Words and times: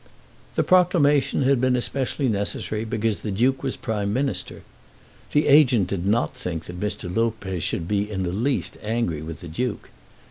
The 0.55 0.63
proclamation 0.63 1.43
had 1.43 1.61
been 1.61 1.75
especially 1.75 2.27
necessary 2.27 2.85
because 2.85 3.19
the 3.19 3.29
Duke 3.29 3.61
was 3.61 3.75
Prime 3.77 4.11
Minister. 4.11 4.63
The 5.31 5.45
agent 5.47 5.89
did 5.89 6.07
not 6.07 6.35
think 6.35 6.65
that 6.65 6.79
Mr. 6.79 7.15
Lopez 7.15 7.61
should 7.61 7.87
be 7.87 8.09
in 8.09 8.23
the 8.23 8.33
least 8.33 8.79
angry 8.81 9.21
with 9.21 9.41
the 9.41 9.47
Duke. 9.47 9.91